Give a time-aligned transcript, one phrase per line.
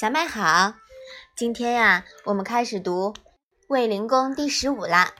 [0.00, 0.72] 小麦好，
[1.36, 3.12] 今天呀，我们开始读
[3.68, 5.12] 《卫灵公》第十五啦，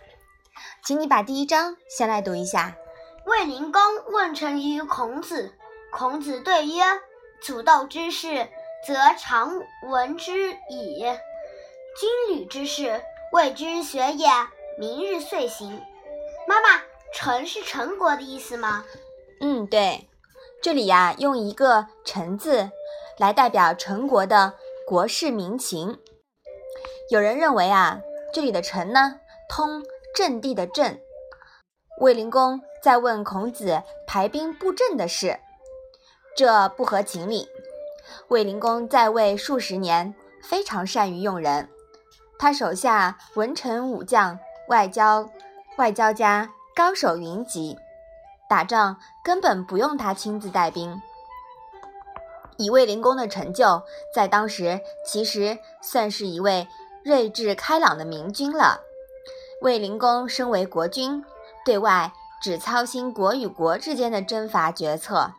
[0.82, 2.74] 请你把第一章先来读一下。
[3.26, 5.52] 卫灵公问臣于孔子，
[5.92, 6.82] 孔子对曰
[7.44, 8.48] ：“祖斗之事，
[8.86, 9.52] 则常
[9.90, 11.04] 闻之矣；
[11.98, 13.02] 军旅之事，
[13.34, 14.30] 谓之学也。
[14.78, 15.78] 明日遂行。”
[16.48, 18.86] 妈妈，“臣”是陈国的意思吗？
[19.42, 20.08] 嗯，对，
[20.62, 22.70] 这里呀，用一个“臣”字
[23.18, 24.54] 来代表陈国的。
[24.90, 26.00] 国事民情，
[27.12, 28.00] 有人认为啊，
[28.34, 29.80] 这里的“臣”呢，通
[30.16, 31.00] 阵地的“阵”。
[32.02, 35.38] 卫灵公在问孔子排兵布阵的事，
[36.36, 37.48] 这不合情理。
[38.30, 41.68] 卫灵公在位数十年，非常善于用人，
[42.36, 45.24] 他手下文臣武将、外交
[45.78, 47.78] 外交家高手云集，
[48.48, 51.00] 打仗根本不用他亲自带兵。
[52.60, 53.82] 以卫灵公的成就，
[54.14, 56.68] 在当时其实算是一位
[57.02, 58.82] 睿智开朗的明君了。
[59.62, 61.24] 卫灵公身为国君，
[61.64, 65.32] 对外只操心国与国之间的征伐决策。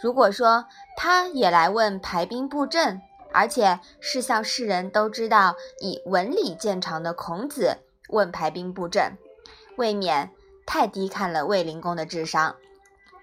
[0.00, 7.78] 如果说他也来问排兵布阵，而且是向世人都知道以文理见长的孔子
[8.10, 9.18] 问排兵布阵，
[9.76, 10.30] 未免
[10.64, 12.54] 太低看了卫灵公的智商。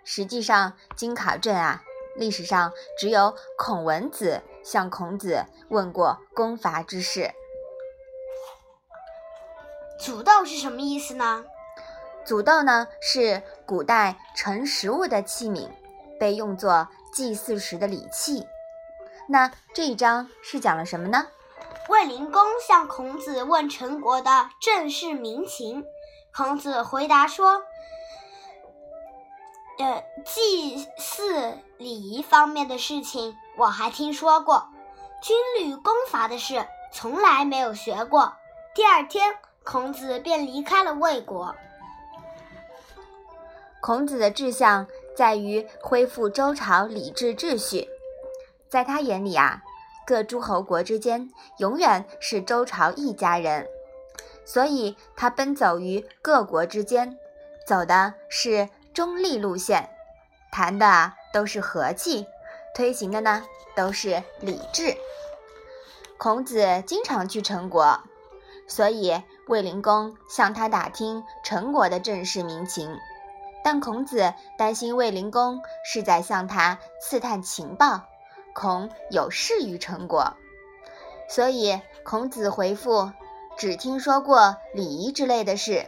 [0.03, 1.81] 实际上，经考证啊。
[2.16, 7.31] 历史上只有孔文子向孔子问过攻伐之事。
[9.99, 11.45] 祖豆是什么意思呢？
[12.25, 15.69] 祖豆呢是古代盛食物的器皿，
[16.19, 18.47] 被用作祭祀时的礼器。
[19.27, 21.27] 那这一章是讲了什么呢？
[21.88, 25.86] 卫灵公向孔子问陈国的政事民情，
[26.33, 27.63] 孔子回答说。
[29.78, 34.70] 呃，祭祀礼仪方面的事情我还听说过，
[35.22, 38.34] 军旅攻伐的事从来没有学过。
[38.73, 39.36] 第二天，
[39.66, 41.54] 孔子便离开了魏国。
[43.82, 47.89] 孔子的志向在于恢复周朝礼制秩序，
[48.70, 49.61] 在他眼里啊，
[50.08, 53.67] 各诸侯国之间永远是周朝一家人，
[54.45, 57.17] 所以他奔走于各国之间，
[57.67, 58.70] 走的是。
[58.95, 59.89] 中立路线，
[60.54, 62.26] 谈的都是和气，
[62.73, 63.44] 推行的呢
[63.76, 64.95] 都是礼制。
[66.17, 68.00] 孔子经常去陈国，
[68.70, 72.98] 所以卫灵公向他打听陈国的政事民情。
[73.66, 78.04] 但孔子担心卫灵公是在向他刺探情报，
[78.54, 80.38] 恐有事于陈国，
[81.28, 83.11] 所以孔子回复：
[83.58, 85.86] 只听说过礼仪之类的事，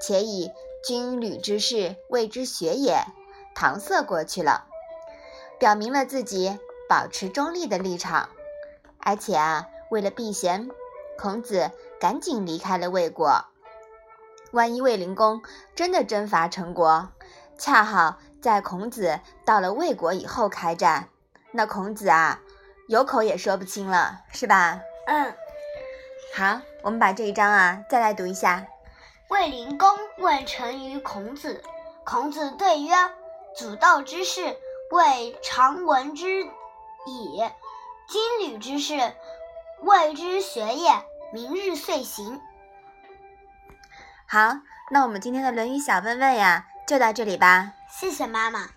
[0.00, 0.52] 且以。
[0.86, 3.04] 军旅之事，谓之学也。
[3.54, 4.66] 搪塞过去了，
[5.58, 6.58] 表明了自己
[6.88, 8.28] 保持中立的立场。
[8.98, 10.68] 而且啊，为了避嫌，
[11.16, 13.44] 孔子赶紧离开了魏国。
[14.50, 15.42] 万一卫灵公
[15.74, 17.08] 真的征伐陈国，
[17.56, 21.08] 恰好在孔子到了魏国以后开战，
[21.52, 22.40] 那孔子啊，
[22.88, 24.80] 有口也说不清了，是吧？
[25.06, 25.32] 嗯。
[26.34, 28.66] 好，我们把这一章啊再来读一下。
[29.34, 31.60] 卫灵公问臣于孔子，
[32.04, 32.94] 孔子对曰
[33.56, 34.56] ：“祖道之事，
[34.92, 37.50] 未尝闻之矣；
[38.06, 38.94] 今履之事，
[39.82, 40.88] 谓之学也。
[41.32, 42.40] 明日遂行。”
[44.24, 44.58] 好，
[44.92, 47.72] 那我们今天的《论语》小问问呀，就到这里吧。
[47.90, 48.68] 谢谢妈妈。